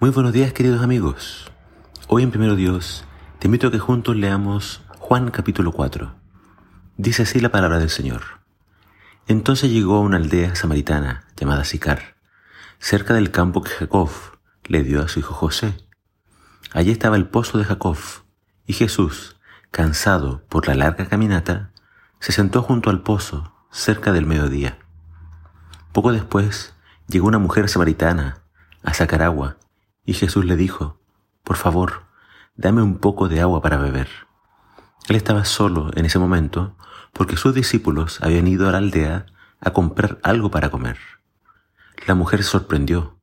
Muy 0.00 0.10
buenos 0.10 0.32
días 0.32 0.52
queridos 0.52 0.82
amigos. 0.82 1.52
Hoy 2.08 2.24
en 2.24 2.30
Primero 2.32 2.56
Dios 2.56 3.04
te 3.38 3.46
invito 3.46 3.68
a 3.68 3.70
que 3.70 3.78
juntos 3.78 4.16
leamos 4.16 4.82
Juan 4.98 5.30
capítulo 5.30 5.70
4. 5.70 6.12
Dice 6.96 7.22
así 7.22 7.38
la 7.38 7.50
palabra 7.50 7.78
del 7.78 7.90
Señor. 7.90 8.22
Entonces 9.28 9.70
llegó 9.70 9.94
a 9.94 10.00
una 10.00 10.16
aldea 10.16 10.56
samaritana 10.56 11.28
llamada 11.36 11.64
Sicar, 11.64 12.16
cerca 12.80 13.14
del 13.14 13.30
campo 13.30 13.62
que 13.62 13.70
Jacob 13.70 14.10
le 14.64 14.82
dio 14.82 15.00
a 15.00 15.06
su 15.06 15.20
hijo 15.20 15.32
José. 15.32 15.76
Allí 16.72 16.90
estaba 16.90 17.14
el 17.14 17.28
pozo 17.28 17.56
de 17.58 17.64
Jacob, 17.64 17.96
y 18.66 18.72
Jesús, 18.72 19.36
cansado 19.70 20.44
por 20.48 20.66
la 20.66 20.74
larga 20.74 21.06
caminata, 21.06 21.70
se 22.18 22.32
sentó 22.32 22.62
junto 22.62 22.90
al 22.90 23.02
pozo 23.02 23.54
cerca 23.70 24.10
del 24.10 24.26
mediodía. 24.26 24.76
Poco 25.92 26.12
después 26.12 26.74
llegó 27.06 27.28
una 27.28 27.38
mujer 27.38 27.68
samaritana 27.68 28.42
a 28.82 28.92
sacar 28.92 29.22
agua 29.22 29.56
y 30.04 30.14
Jesús 30.14 30.44
le 30.44 30.56
dijo, 30.56 31.00
por 31.42 31.56
favor, 31.56 32.04
dame 32.56 32.82
un 32.82 32.98
poco 32.98 33.28
de 33.28 33.40
agua 33.40 33.62
para 33.62 33.76
beber. 33.76 34.08
Él 35.08 35.16
estaba 35.16 35.44
solo 35.44 35.90
en 35.94 36.04
ese 36.06 36.18
momento 36.18 36.76
porque 37.12 37.36
sus 37.36 37.54
discípulos 37.54 38.20
habían 38.22 38.46
ido 38.46 38.68
a 38.68 38.72
la 38.72 38.78
aldea 38.78 39.26
a 39.60 39.72
comprar 39.72 40.18
algo 40.22 40.50
para 40.50 40.70
comer. 40.70 40.98
La 42.06 42.14
mujer 42.14 42.42
se 42.42 42.50
sorprendió, 42.50 43.18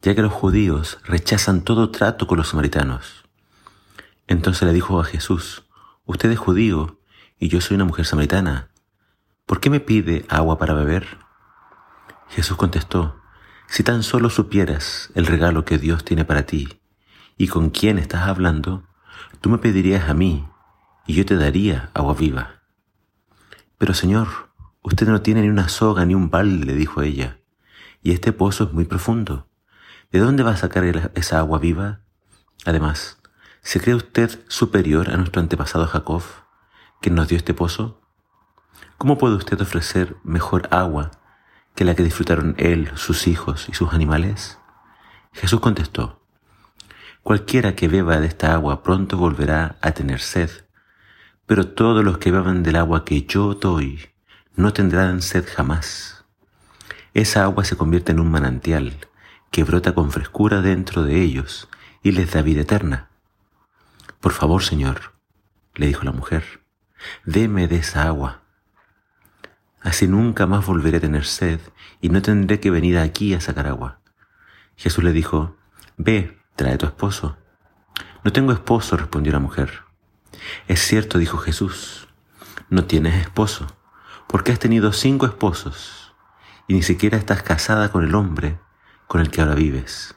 ya 0.00 0.14
que 0.14 0.22
los 0.22 0.32
judíos 0.32 0.98
rechazan 1.04 1.62
todo 1.62 1.90
trato 1.90 2.26
con 2.26 2.38
los 2.38 2.48
samaritanos. 2.48 3.24
Entonces 4.26 4.62
le 4.62 4.72
dijo 4.72 5.00
a 5.00 5.04
Jesús, 5.04 5.64
usted 6.04 6.30
es 6.30 6.38
judío 6.38 7.00
y 7.38 7.48
yo 7.48 7.60
soy 7.60 7.74
una 7.74 7.84
mujer 7.84 8.06
samaritana. 8.06 8.70
¿Por 9.46 9.60
qué 9.60 9.70
me 9.70 9.80
pide 9.80 10.26
agua 10.28 10.58
para 10.58 10.74
beber? 10.74 11.18
Jesús 12.28 12.56
contestó, 12.56 13.16
si 13.68 13.82
tan 13.82 14.02
solo 14.02 14.30
supieras 14.30 15.10
el 15.14 15.26
regalo 15.26 15.64
que 15.64 15.78
Dios 15.78 16.02
tiene 16.02 16.24
para 16.24 16.44
ti 16.44 16.80
y 17.36 17.48
con 17.48 17.68
quién 17.68 17.98
estás 17.98 18.22
hablando, 18.22 18.84
tú 19.42 19.50
me 19.50 19.58
pedirías 19.58 20.08
a 20.08 20.14
mí 20.14 20.48
y 21.06 21.14
yo 21.14 21.26
te 21.26 21.36
daría 21.36 21.90
agua 21.92 22.14
viva. 22.14 22.62
Pero 23.76 23.92
Señor, 23.92 24.28
usted 24.82 25.06
no 25.06 25.20
tiene 25.20 25.42
ni 25.42 25.50
una 25.50 25.68
soga 25.68 26.06
ni 26.06 26.14
un 26.14 26.30
balde, 26.30 26.64
le 26.64 26.74
dijo 26.74 27.02
ella, 27.02 27.40
y 28.02 28.12
este 28.12 28.32
pozo 28.32 28.64
es 28.64 28.72
muy 28.72 28.86
profundo. 28.86 29.46
¿De 30.10 30.18
dónde 30.18 30.42
va 30.42 30.52
a 30.52 30.56
sacar 30.56 30.84
esa 31.14 31.38
agua 31.38 31.58
viva? 31.58 32.00
Además, 32.64 33.20
¿se 33.60 33.80
cree 33.80 33.94
usted 33.94 34.40
superior 34.48 35.10
a 35.10 35.18
nuestro 35.18 35.42
antepasado 35.42 35.86
Jacob, 35.86 36.22
que 37.02 37.10
nos 37.10 37.28
dio 37.28 37.36
este 37.36 37.52
pozo? 37.52 38.00
¿Cómo 38.96 39.18
puede 39.18 39.36
usted 39.36 39.60
ofrecer 39.60 40.16
mejor 40.24 40.68
agua 40.70 41.10
que 41.78 41.84
la 41.84 41.94
que 41.94 42.02
disfrutaron 42.02 42.56
él, 42.58 42.90
sus 42.96 43.28
hijos 43.28 43.68
y 43.68 43.72
sus 43.72 43.92
animales? 43.92 44.58
Jesús 45.32 45.60
contestó, 45.60 46.20
Cualquiera 47.22 47.76
que 47.76 47.86
beba 47.86 48.18
de 48.18 48.26
esta 48.26 48.52
agua 48.52 48.82
pronto 48.82 49.16
volverá 49.16 49.76
a 49.80 49.92
tener 49.92 50.18
sed, 50.18 50.50
pero 51.46 51.68
todos 51.68 52.04
los 52.04 52.18
que 52.18 52.32
beban 52.32 52.64
del 52.64 52.74
agua 52.74 53.04
que 53.04 53.22
yo 53.26 53.54
doy 53.54 54.08
no 54.56 54.72
tendrán 54.72 55.22
sed 55.22 55.46
jamás. 55.54 56.24
Esa 57.14 57.44
agua 57.44 57.64
se 57.64 57.76
convierte 57.76 58.10
en 58.10 58.18
un 58.18 58.28
manantial 58.32 58.96
que 59.52 59.62
brota 59.62 59.94
con 59.94 60.10
frescura 60.10 60.62
dentro 60.62 61.04
de 61.04 61.22
ellos 61.22 61.68
y 62.02 62.10
les 62.10 62.32
da 62.32 62.42
vida 62.42 62.62
eterna. 62.62 63.08
Por 64.18 64.32
favor, 64.32 64.64
Señor, 64.64 65.12
le 65.76 65.86
dijo 65.86 66.02
la 66.02 66.10
mujer, 66.10 66.42
deme 67.24 67.68
de 67.68 67.76
esa 67.76 68.02
agua 68.02 68.47
Así 69.80 70.08
nunca 70.08 70.46
más 70.46 70.66
volveré 70.66 70.98
a 70.98 71.00
tener 71.00 71.24
sed 71.24 71.60
y 72.00 72.08
no 72.08 72.22
tendré 72.22 72.60
que 72.60 72.70
venir 72.70 72.98
aquí 72.98 73.34
a 73.34 73.40
sacar 73.40 73.66
agua. 73.66 74.00
Jesús 74.76 75.04
le 75.04 75.12
dijo, 75.12 75.56
Ve, 75.96 76.38
trae 76.56 76.78
tu 76.78 76.86
esposo. 76.86 77.36
No 78.24 78.32
tengo 78.32 78.52
esposo, 78.52 78.96
respondió 78.96 79.32
la 79.32 79.38
mujer. 79.38 79.82
Es 80.66 80.80
cierto, 80.80 81.18
dijo 81.18 81.38
Jesús, 81.38 82.08
no 82.68 82.84
tienes 82.84 83.14
esposo, 83.14 83.66
porque 84.26 84.52
has 84.52 84.58
tenido 84.58 84.92
cinco 84.92 85.26
esposos 85.26 86.14
y 86.66 86.74
ni 86.74 86.82
siquiera 86.82 87.16
estás 87.16 87.42
casada 87.42 87.90
con 87.90 88.04
el 88.04 88.14
hombre 88.14 88.58
con 89.06 89.20
el 89.20 89.30
que 89.30 89.40
ahora 89.40 89.54
vives. 89.54 90.14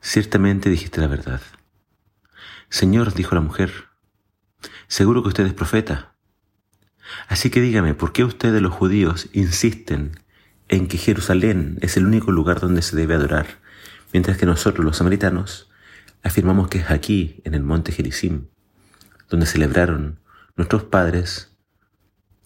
Ciertamente 0.00 0.68
dijiste 0.68 1.00
la 1.00 1.06
verdad. 1.06 1.40
Señor, 2.68 3.14
dijo 3.14 3.34
la 3.34 3.40
mujer, 3.40 3.88
seguro 4.88 5.22
que 5.22 5.28
usted 5.28 5.46
es 5.46 5.54
profeta. 5.54 6.11
Así 7.28 7.50
que 7.50 7.60
dígame, 7.60 7.94
¿por 7.94 8.12
qué 8.12 8.24
ustedes 8.24 8.60
los 8.62 8.72
judíos 8.72 9.28
insisten 9.32 10.20
en 10.68 10.88
que 10.88 10.98
Jerusalén 10.98 11.78
es 11.80 11.96
el 11.96 12.06
único 12.06 12.32
lugar 12.32 12.60
donde 12.60 12.82
se 12.82 12.96
debe 12.96 13.14
adorar, 13.14 13.46
mientras 14.12 14.36
que 14.36 14.46
nosotros 14.46 14.84
los 14.84 14.96
samaritanos 14.96 15.70
afirmamos 16.22 16.68
que 16.68 16.78
es 16.78 16.90
aquí, 16.90 17.40
en 17.44 17.54
el 17.54 17.62
monte 17.62 17.92
Gerizim, 17.92 18.46
donde 19.28 19.46
celebraron 19.46 20.20
nuestros 20.56 20.84
padres? 20.84 21.56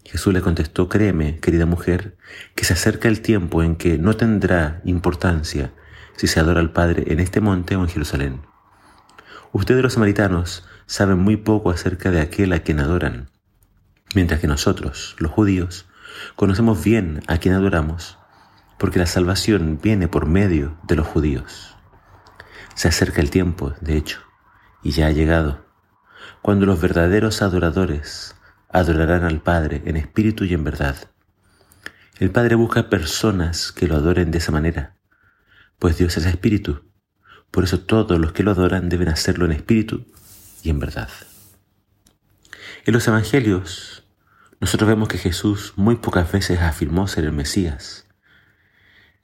Jesús 0.04 0.32
le 0.32 0.40
contestó, 0.40 0.88
créeme, 0.88 1.38
querida 1.40 1.66
mujer, 1.66 2.16
que 2.54 2.64
se 2.64 2.74
acerca 2.74 3.08
el 3.08 3.22
tiempo 3.22 3.62
en 3.62 3.76
que 3.76 3.98
no 3.98 4.14
tendrá 4.14 4.80
importancia 4.84 5.72
si 6.16 6.28
se 6.28 6.40
adora 6.40 6.60
al 6.60 6.72
Padre 6.72 7.04
en 7.08 7.20
este 7.20 7.40
monte 7.40 7.76
o 7.76 7.82
en 7.82 7.88
Jerusalén. 7.88 8.40
Ustedes 9.52 9.82
los 9.82 9.94
samaritanos 9.94 10.64
saben 10.86 11.18
muy 11.18 11.36
poco 11.36 11.70
acerca 11.70 12.10
de 12.10 12.20
aquel 12.20 12.52
a 12.52 12.60
quien 12.60 12.80
adoran 12.80 13.30
Mientras 14.14 14.40
que 14.40 14.46
nosotros, 14.46 15.16
los 15.18 15.30
judíos, 15.30 15.86
conocemos 16.36 16.82
bien 16.82 17.22
a 17.26 17.38
quien 17.38 17.54
adoramos, 17.54 18.18
porque 18.78 18.98
la 18.98 19.06
salvación 19.06 19.78
viene 19.82 20.08
por 20.08 20.26
medio 20.26 20.78
de 20.84 20.96
los 20.96 21.06
judíos. 21.06 21.76
Se 22.74 22.88
acerca 22.88 23.20
el 23.20 23.30
tiempo, 23.30 23.74
de 23.80 23.96
hecho, 23.96 24.20
y 24.82 24.92
ya 24.92 25.06
ha 25.06 25.10
llegado, 25.10 25.66
cuando 26.42 26.66
los 26.66 26.80
verdaderos 26.80 27.42
adoradores 27.42 28.36
adorarán 28.68 29.24
al 29.24 29.40
Padre 29.40 29.82
en 29.86 29.96
espíritu 29.96 30.44
y 30.44 30.54
en 30.54 30.64
verdad. 30.64 30.96
El 32.18 32.30
Padre 32.30 32.54
busca 32.54 32.88
personas 32.88 33.72
que 33.72 33.88
lo 33.88 33.96
adoren 33.96 34.30
de 34.30 34.38
esa 34.38 34.52
manera, 34.52 34.96
pues 35.78 35.98
Dios 35.98 36.16
es 36.16 36.26
espíritu, 36.26 36.84
por 37.50 37.64
eso 37.64 37.80
todos 37.80 38.18
los 38.18 38.32
que 38.32 38.42
lo 38.42 38.52
adoran 38.52 38.88
deben 38.88 39.08
hacerlo 39.08 39.46
en 39.46 39.52
espíritu 39.52 40.06
y 40.62 40.70
en 40.70 40.78
verdad. 40.78 41.08
En 42.84 42.94
los 42.94 43.06
Evangelios, 43.08 44.04
nosotros 44.60 44.88
vemos 44.88 45.08
que 45.08 45.18
Jesús 45.18 45.74
muy 45.76 45.96
pocas 45.96 46.30
veces 46.32 46.60
afirmó 46.60 47.08
ser 47.08 47.24
el 47.24 47.32
Mesías. 47.32 48.06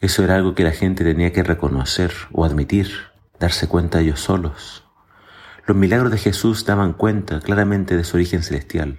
Eso 0.01 0.25
era 0.25 0.35
algo 0.35 0.55
que 0.55 0.65
la 0.65 0.73
gente 0.73 1.05
tenía 1.05 1.33
que 1.33 1.43
reconocer 1.43 2.13
o 2.33 2.45
admitir, 2.45 2.91
darse 3.39 3.69
cuenta 3.69 4.01
ellos 4.01 4.21
solos. 4.21 4.85
Los 5.65 5.77
milagros 5.77 6.11
de 6.11 6.19
Jesús 6.19 6.65
daban 6.67 6.93
cuenta 6.93 7.41
claramente 7.41 7.97
de 7.97 8.05
su 8.05 8.17
origen 8.17 8.43
celestial. 8.43 8.99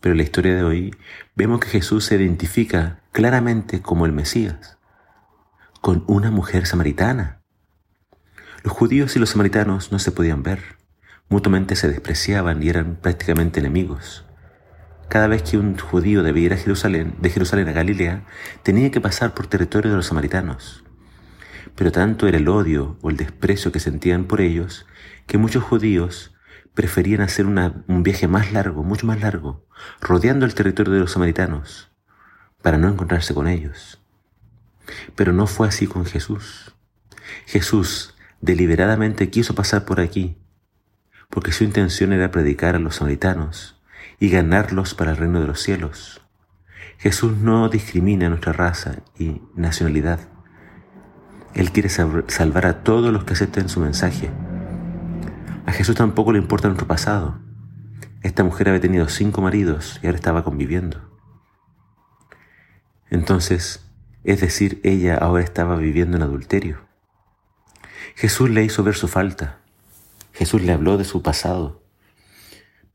Pero 0.00 0.12
en 0.12 0.18
la 0.18 0.24
historia 0.24 0.54
de 0.54 0.62
hoy 0.62 0.94
vemos 1.34 1.60
que 1.60 1.68
Jesús 1.68 2.04
se 2.04 2.16
identifica 2.16 3.00
claramente 3.12 3.80
como 3.80 4.04
el 4.04 4.12
Mesías, 4.12 4.76
con 5.80 6.04
una 6.06 6.30
mujer 6.30 6.66
samaritana. 6.66 7.40
Los 8.62 8.74
judíos 8.74 9.16
y 9.16 9.18
los 9.18 9.30
samaritanos 9.30 9.90
no 9.90 9.98
se 9.98 10.12
podían 10.12 10.42
ver 10.42 10.83
mutuamente 11.28 11.76
se 11.76 11.88
despreciaban 11.88 12.62
y 12.62 12.68
eran 12.68 12.96
prácticamente 12.96 13.60
enemigos. 13.60 14.24
Cada 15.08 15.26
vez 15.26 15.42
que 15.42 15.58
un 15.58 15.78
judío 15.78 16.22
debía 16.22 16.46
ir 16.46 16.52
a 16.54 16.56
Jerusalén, 16.56 17.16
de 17.20 17.30
Jerusalén 17.30 17.68
a 17.68 17.72
Galilea, 17.72 18.24
tenía 18.62 18.90
que 18.90 19.00
pasar 19.00 19.34
por 19.34 19.46
territorio 19.46 19.90
de 19.90 19.96
los 19.96 20.06
samaritanos. 20.06 20.84
Pero 21.76 21.92
tanto 21.92 22.26
era 22.26 22.38
el 22.38 22.48
odio 22.48 22.98
o 23.02 23.10
el 23.10 23.16
desprecio 23.16 23.72
que 23.72 23.80
sentían 23.80 24.24
por 24.24 24.40
ellos, 24.40 24.86
que 25.26 25.38
muchos 25.38 25.62
judíos 25.62 26.34
preferían 26.74 27.20
hacer 27.20 27.46
un 27.46 28.02
viaje 28.02 28.26
más 28.26 28.52
largo, 28.52 28.82
mucho 28.82 29.06
más 29.06 29.20
largo, 29.20 29.66
rodeando 30.00 30.46
el 30.46 30.54
territorio 30.54 30.92
de 30.92 31.00
los 31.00 31.12
samaritanos, 31.12 31.92
para 32.62 32.78
no 32.78 32.88
encontrarse 32.88 33.34
con 33.34 33.46
ellos. 33.46 34.00
Pero 35.14 35.32
no 35.32 35.46
fue 35.46 35.68
así 35.68 35.86
con 35.86 36.04
Jesús. 36.04 36.74
Jesús 37.46 38.14
deliberadamente 38.40 39.30
quiso 39.30 39.54
pasar 39.54 39.84
por 39.84 40.00
aquí, 40.00 40.38
porque 41.30 41.52
su 41.52 41.64
intención 41.64 42.12
era 42.12 42.30
predicar 42.30 42.76
a 42.76 42.78
los 42.78 42.96
samaritanos 42.96 43.80
y 44.20 44.28
ganarlos 44.30 44.94
para 44.94 45.12
el 45.12 45.16
reino 45.16 45.40
de 45.40 45.46
los 45.46 45.60
cielos. 45.60 46.22
Jesús 46.98 47.36
no 47.38 47.68
discrimina 47.68 48.28
nuestra 48.28 48.52
raza 48.52 48.96
y 49.18 49.42
nacionalidad. 49.54 50.20
Él 51.54 51.70
quiere 51.72 51.88
salvar 51.88 52.66
a 52.66 52.82
todos 52.82 53.12
los 53.12 53.24
que 53.24 53.34
acepten 53.34 53.68
su 53.68 53.80
mensaje. 53.80 54.30
A 55.66 55.72
Jesús 55.72 55.96
tampoco 55.96 56.32
le 56.32 56.38
importa 56.38 56.68
nuestro 56.68 56.86
pasado. 56.86 57.38
Esta 58.22 58.44
mujer 58.44 58.68
había 58.68 58.80
tenido 58.80 59.08
cinco 59.08 59.42
maridos 59.42 60.00
y 60.02 60.06
ahora 60.06 60.16
estaba 60.16 60.44
conviviendo. 60.44 61.00
Entonces, 63.10 63.90
es 64.24 64.40
decir, 64.40 64.80
ella 64.82 65.16
ahora 65.16 65.44
estaba 65.44 65.76
viviendo 65.76 66.16
en 66.16 66.22
adulterio. 66.22 66.78
Jesús 68.14 68.50
le 68.50 68.64
hizo 68.64 68.82
ver 68.82 68.94
su 68.94 69.08
falta 69.08 69.63
Jesús 70.34 70.62
le 70.62 70.72
habló 70.72 70.98
de 70.98 71.04
su 71.04 71.22
pasado, 71.22 71.84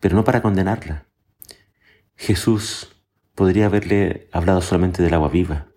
pero 0.01 0.15
no 0.15 0.25
para 0.25 0.41
condenarla. 0.41 1.07
Jesús 2.17 3.01
podría 3.33 3.67
haberle 3.67 4.27
hablado 4.33 4.61
solamente 4.61 5.01
del 5.01 5.13
agua 5.13 5.29
viva, 5.29 5.69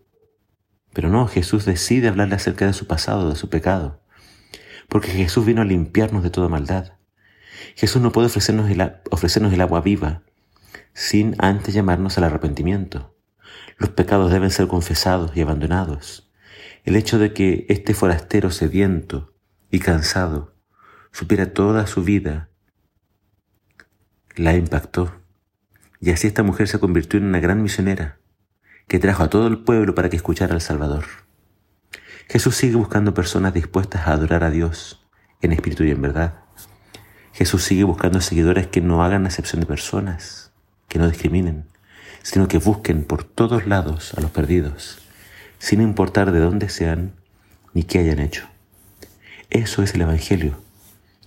pero 0.93 1.09
no, 1.09 1.29
Jesús 1.29 1.65
decide 1.65 2.09
hablarle 2.09 2.35
acerca 2.35 2.67
de 2.67 2.73
su 2.73 2.89
pasado, 2.89 3.31
de 3.31 3.37
su 3.37 3.49
pecado, 3.49 4.03
porque 4.89 5.13
Jesús 5.13 5.47
vino 5.47 5.63
a 5.63 5.65
limpiarnos 5.65 6.25
de 6.25 6.31
toda 6.31 6.49
maldad. 6.49 6.95
Jesús 7.77 8.03
no 8.03 8.11
puede 8.11 8.27
ofrecernos 8.27 8.69
el, 8.69 8.97
ofrecernos 9.13 9.53
el 9.53 9.61
agua 9.61 9.81
viva 9.81 10.25
sin 10.95 11.37
antes 11.39 11.73
llamarnos 11.73 12.19
al 12.19 12.25
arrepentimiento. 12.25 13.17
Los 13.79 13.91
pecados 13.91 14.33
deben 14.33 14.51
ser 14.51 14.67
confesados 14.67 15.31
y 15.37 15.43
abandonados. 15.43 16.29
El 16.83 16.97
hecho 16.97 17.21
de 17.21 17.33
que 17.33 17.67
este 17.69 17.95
forastero 17.95 18.51
sediento 18.51 19.33
y 19.71 19.79
cansado 19.79 20.53
supiera 21.13 21.53
toda 21.53 21.87
su 21.87 22.03
vida 22.03 22.49
la 24.37 24.57
impactó. 24.57 25.13
Y 26.01 26.11
así 26.11 26.27
esta 26.27 26.43
mujer 26.43 26.69
se 26.69 26.81
convirtió 26.81 27.19
en 27.19 27.27
una 27.27 27.41
gran 27.41 27.63
misionera 27.63 28.19
que 28.89 28.99
trajo 28.99 29.23
a 29.23 29.31
todo 29.31 29.47
el 29.47 29.59
pueblo 29.59 29.95
para 29.95 30.11
que 30.11 30.17
escuchara 30.17 30.55
al 30.55 30.61
Salvador. 30.61 31.05
Jesús 32.29 32.57
sigue 32.57 32.77
buscando 32.77 33.15
personas 33.15 33.55
dispuestas 33.55 34.07
a 34.07 34.13
adorar 34.13 34.43
a 34.43 34.51
Dios 34.51 35.07
en 35.43 35.53
espíritu 35.53 35.85
y 35.85 35.91
en 35.91 36.03
verdad. 36.03 36.41
Jesús 37.33 37.63
sigue 37.63 37.85
buscando 37.85 38.21
seguidores 38.21 38.67
que 38.67 38.81
no 38.81 39.05
hagan 39.05 39.27
excepción 39.27 39.61
de 39.61 39.67
personas, 39.67 40.53
que 40.89 40.99
no 40.99 41.09
discriminen, 41.09 41.67
sino 42.23 42.49
que 42.49 42.59
busquen 42.59 43.05
por 43.05 43.25
todos 43.25 43.67
lados 43.67 44.15
a 44.15 44.21
los 44.21 44.31
perdidos, 44.31 44.99
sin 45.59 45.81
importar 45.81 46.33
de 46.33 46.41
dónde 46.41 46.69
sean 46.69 47.15
ni 47.75 47.85
qué 47.85 48.01
hayan 48.01 48.19
hecho. 48.19 48.49
Eso 49.51 49.83
es 49.83 49.95
el 49.95 50.03
Evangelio. 50.03 50.59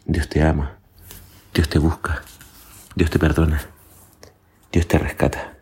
Dios 0.07 0.29
te 0.29 0.43
ama, 0.43 0.77
Dios 1.51 1.67
te 1.67 1.79
busca, 1.79 2.21
Dios 2.95 3.09
te 3.09 3.17
perdona, 3.17 3.59
Dios 4.71 4.87
te 4.87 4.99
rescata. 4.99 5.57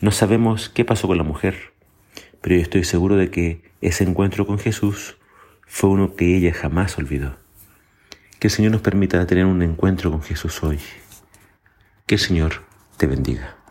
No 0.00 0.10
sabemos 0.10 0.70
qué 0.70 0.86
pasó 0.86 1.06
con 1.06 1.18
la 1.18 1.22
mujer, 1.22 1.74
pero 2.40 2.56
yo 2.56 2.62
estoy 2.62 2.84
seguro 2.84 3.16
de 3.16 3.30
que 3.30 3.62
ese 3.82 4.04
encuentro 4.04 4.46
con 4.46 4.58
Jesús 4.58 5.18
fue 5.66 5.90
uno 5.90 6.16
que 6.16 6.34
ella 6.34 6.54
jamás 6.54 6.96
olvidó. 6.96 7.36
Que 8.38 8.46
el 8.46 8.52
Señor 8.52 8.72
nos 8.72 8.80
permita 8.80 9.26
tener 9.26 9.44
un 9.44 9.60
encuentro 9.60 10.10
con 10.10 10.22
Jesús 10.22 10.62
hoy. 10.62 10.78
Que 12.06 12.14
el 12.14 12.20
Señor 12.20 12.62
te 12.96 13.06
bendiga. 13.06 13.63